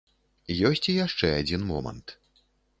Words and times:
Ёсць 0.69 0.87
і 0.95 0.95
яшчэ 1.05 1.31
адзін 1.43 1.69
момант. 1.71 2.19